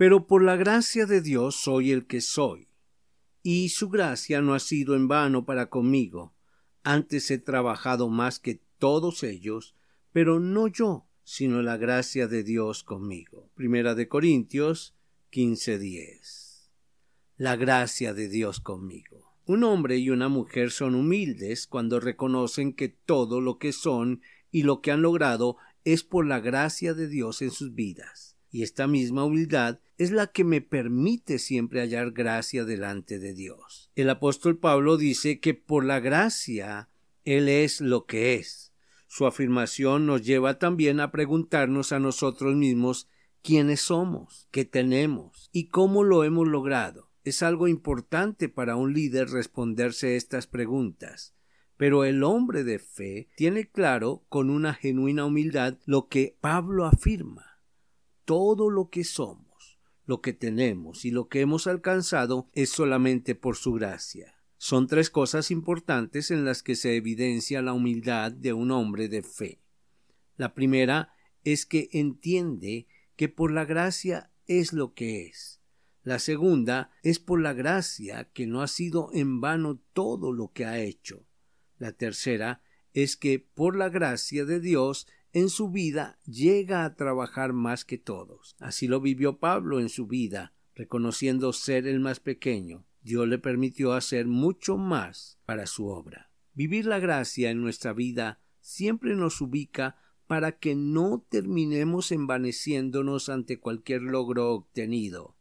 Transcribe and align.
Pero 0.00 0.26
por 0.26 0.42
la 0.42 0.56
gracia 0.56 1.04
de 1.04 1.20
Dios 1.20 1.56
soy 1.56 1.92
el 1.92 2.06
que 2.06 2.22
soy, 2.22 2.68
y 3.42 3.68
su 3.68 3.90
gracia 3.90 4.40
no 4.40 4.54
ha 4.54 4.58
sido 4.58 4.96
en 4.96 5.08
vano 5.08 5.44
para 5.44 5.68
conmigo. 5.68 6.34
Antes 6.82 7.30
he 7.30 7.36
trabajado 7.36 8.08
más 8.08 8.38
que 8.38 8.62
todos 8.78 9.22
ellos, 9.22 9.74
pero 10.10 10.40
no 10.40 10.68
yo, 10.68 11.06
sino 11.22 11.60
la 11.60 11.76
gracia 11.76 12.28
de 12.28 12.42
Dios 12.42 12.82
conmigo. 12.82 13.50
Primera 13.54 13.94
de 13.94 14.08
Corintios 14.08 14.96
15:10. 15.32 16.70
La 17.36 17.56
gracia 17.56 18.14
de 18.14 18.30
Dios 18.30 18.58
conmigo. 18.58 19.34
Un 19.44 19.64
hombre 19.64 19.98
y 19.98 20.08
una 20.08 20.30
mujer 20.30 20.70
son 20.70 20.94
humildes 20.94 21.66
cuando 21.66 22.00
reconocen 22.00 22.72
que 22.72 22.88
todo 22.88 23.42
lo 23.42 23.58
que 23.58 23.74
son 23.74 24.22
y 24.50 24.62
lo 24.62 24.80
que 24.80 24.92
han 24.92 25.02
logrado 25.02 25.58
es 25.84 26.04
por 26.04 26.26
la 26.26 26.40
gracia 26.40 26.94
de 26.94 27.06
Dios 27.06 27.42
en 27.42 27.50
sus 27.50 27.74
vidas 27.74 28.29
y 28.50 28.62
esta 28.62 28.86
misma 28.86 29.24
humildad 29.24 29.78
es 29.96 30.10
la 30.10 30.26
que 30.28 30.44
me 30.44 30.60
permite 30.60 31.38
siempre 31.38 31.80
hallar 31.80 32.10
gracia 32.12 32.64
delante 32.64 33.18
de 33.18 33.34
Dios. 33.34 33.90
El 33.94 34.10
apóstol 34.10 34.58
Pablo 34.58 34.96
dice 34.96 35.40
que 35.40 35.54
por 35.54 35.84
la 35.84 36.00
gracia 36.00 36.88
Él 37.24 37.48
es 37.48 37.80
lo 37.80 38.06
que 38.06 38.34
es. 38.34 38.72
Su 39.06 39.26
afirmación 39.26 40.06
nos 40.06 40.22
lleva 40.22 40.58
también 40.58 41.00
a 41.00 41.10
preguntarnos 41.10 41.92
a 41.92 41.98
nosotros 41.98 42.54
mismos 42.54 43.08
quiénes 43.42 43.80
somos, 43.80 44.48
qué 44.50 44.64
tenemos 44.64 45.48
y 45.52 45.68
cómo 45.68 46.04
lo 46.04 46.24
hemos 46.24 46.48
logrado. 46.48 47.10
Es 47.22 47.42
algo 47.42 47.68
importante 47.68 48.48
para 48.48 48.76
un 48.76 48.94
líder 48.94 49.28
responderse 49.28 50.16
estas 50.16 50.46
preguntas. 50.46 51.34
Pero 51.76 52.04
el 52.04 52.22
hombre 52.24 52.64
de 52.64 52.78
fe 52.78 53.28
tiene 53.36 53.68
claro 53.68 54.24
con 54.28 54.50
una 54.50 54.74
genuina 54.74 55.24
humildad 55.24 55.78
lo 55.86 56.08
que 56.08 56.36
Pablo 56.40 56.84
afirma 56.84 57.49
todo 58.30 58.70
lo 58.70 58.90
que 58.90 59.02
somos, 59.02 59.80
lo 60.06 60.20
que 60.20 60.32
tenemos 60.32 61.04
y 61.04 61.10
lo 61.10 61.26
que 61.26 61.40
hemos 61.40 61.66
alcanzado 61.66 62.46
es 62.52 62.70
solamente 62.70 63.34
por 63.34 63.56
su 63.56 63.72
gracia. 63.72 64.36
Son 64.56 64.86
tres 64.86 65.10
cosas 65.10 65.50
importantes 65.50 66.30
en 66.30 66.44
las 66.44 66.62
que 66.62 66.76
se 66.76 66.94
evidencia 66.94 67.60
la 67.60 67.72
humildad 67.72 68.30
de 68.30 68.52
un 68.52 68.70
hombre 68.70 69.08
de 69.08 69.24
fe. 69.24 69.58
La 70.36 70.54
primera 70.54 71.12
es 71.42 71.66
que 71.66 71.88
entiende 71.90 72.86
que 73.16 73.28
por 73.28 73.50
la 73.50 73.64
gracia 73.64 74.30
es 74.46 74.72
lo 74.72 74.94
que 74.94 75.26
es. 75.26 75.60
La 76.04 76.20
segunda 76.20 76.92
es 77.02 77.18
por 77.18 77.40
la 77.40 77.52
gracia 77.52 78.30
que 78.32 78.46
no 78.46 78.62
ha 78.62 78.68
sido 78.68 79.10
en 79.12 79.40
vano 79.40 79.80
todo 79.92 80.32
lo 80.32 80.52
que 80.52 80.66
ha 80.66 80.78
hecho. 80.78 81.26
La 81.78 81.90
tercera 81.90 82.62
es 82.94 83.16
que 83.16 83.40
por 83.40 83.74
la 83.74 83.88
gracia 83.88 84.44
de 84.44 84.60
Dios 84.60 85.08
en 85.32 85.48
su 85.48 85.70
vida 85.70 86.18
llega 86.24 86.84
a 86.84 86.94
trabajar 86.96 87.52
más 87.52 87.84
que 87.84 87.98
todos. 87.98 88.56
Así 88.58 88.88
lo 88.88 89.00
vivió 89.00 89.38
Pablo 89.38 89.80
en 89.80 89.88
su 89.88 90.06
vida, 90.06 90.54
reconociendo 90.74 91.52
ser 91.52 91.86
el 91.86 92.00
más 92.00 92.20
pequeño. 92.20 92.86
Dios 93.02 93.28
le 93.28 93.38
permitió 93.38 93.92
hacer 93.92 94.26
mucho 94.26 94.76
más 94.76 95.38
para 95.46 95.66
su 95.66 95.86
obra. 95.86 96.30
Vivir 96.54 96.86
la 96.86 96.98
gracia 96.98 97.50
en 97.50 97.62
nuestra 97.62 97.92
vida 97.92 98.40
siempre 98.60 99.14
nos 99.14 99.40
ubica 99.40 99.96
para 100.26 100.58
que 100.58 100.74
no 100.74 101.24
terminemos 101.28 102.12
envaneciéndonos 102.12 103.28
ante 103.28 103.58
cualquier 103.58 104.02
logro 104.02 104.52
obtenido. 104.52 105.36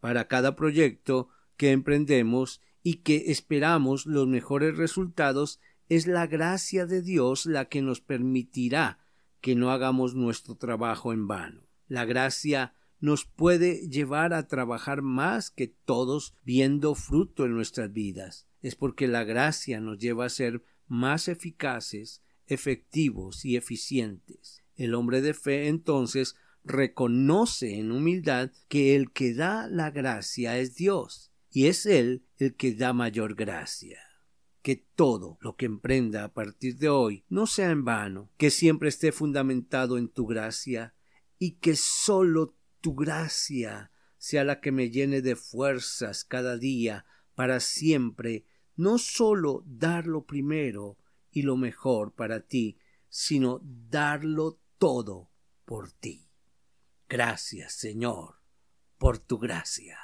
Para 0.00 0.26
cada 0.26 0.56
proyecto 0.56 1.28
que 1.56 1.70
emprendemos 1.70 2.60
y 2.82 2.96
que 2.96 3.30
esperamos 3.30 4.06
los 4.06 4.26
mejores 4.26 4.76
resultados, 4.76 5.60
es 5.88 6.06
la 6.06 6.26
gracia 6.26 6.86
de 6.86 7.02
Dios 7.02 7.46
la 7.46 7.66
que 7.66 7.80
nos 7.80 8.00
permitirá 8.00 9.03
que 9.44 9.54
no 9.54 9.70
hagamos 9.70 10.14
nuestro 10.14 10.54
trabajo 10.54 11.12
en 11.12 11.28
vano. 11.28 11.68
La 11.86 12.06
gracia 12.06 12.72
nos 12.98 13.26
puede 13.26 13.86
llevar 13.90 14.32
a 14.32 14.48
trabajar 14.48 15.02
más 15.02 15.50
que 15.50 15.68
todos 15.68 16.32
viendo 16.44 16.94
fruto 16.94 17.44
en 17.44 17.52
nuestras 17.52 17.92
vidas. 17.92 18.48
Es 18.62 18.74
porque 18.74 19.06
la 19.06 19.22
gracia 19.22 19.82
nos 19.82 19.98
lleva 19.98 20.24
a 20.24 20.30
ser 20.30 20.64
más 20.86 21.28
eficaces, 21.28 22.22
efectivos 22.46 23.44
y 23.44 23.56
eficientes. 23.56 24.62
El 24.76 24.94
hombre 24.94 25.20
de 25.20 25.34
fe 25.34 25.68
entonces 25.68 26.36
reconoce 26.64 27.78
en 27.78 27.92
humildad 27.92 28.50
que 28.68 28.96
el 28.96 29.12
que 29.12 29.34
da 29.34 29.68
la 29.68 29.90
gracia 29.90 30.56
es 30.58 30.74
Dios, 30.74 31.32
y 31.50 31.66
es 31.66 31.84
Él 31.84 32.24
el 32.38 32.54
que 32.54 32.74
da 32.74 32.94
mayor 32.94 33.34
gracia 33.34 34.00
que 34.64 34.76
todo 34.76 35.36
lo 35.42 35.56
que 35.56 35.66
emprenda 35.66 36.24
a 36.24 36.32
partir 36.32 36.78
de 36.78 36.88
hoy 36.88 37.22
no 37.28 37.46
sea 37.46 37.68
en 37.68 37.84
vano, 37.84 38.30
que 38.38 38.50
siempre 38.50 38.88
esté 38.88 39.12
fundamentado 39.12 39.98
en 39.98 40.08
tu 40.08 40.24
gracia 40.26 40.94
y 41.38 41.56
que 41.56 41.76
sólo 41.76 42.56
tu 42.80 42.94
gracia 42.94 43.92
sea 44.16 44.42
la 44.42 44.62
que 44.62 44.72
me 44.72 44.88
llene 44.88 45.20
de 45.20 45.36
fuerzas 45.36 46.24
cada 46.24 46.56
día 46.56 47.04
para 47.34 47.60
siempre 47.60 48.46
no 48.74 48.96
sólo 48.96 49.62
dar 49.66 50.06
lo 50.06 50.24
primero 50.24 50.96
y 51.30 51.42
lo 51.42 51.58
mejor 51.58 52.14
para 52.14 52.40
ti, 52.40 52.78
sino 53.10 53.60
darlo 53.62 54.62
todo 54.78 55.30
por 55.66 55.92
ti. 55.92 56.30
Gracias, 57.06 57.74
Señor, 57.74 58.40
por 58.96 59.18
tu 59.18 59.36
gracia. 59.38 60.03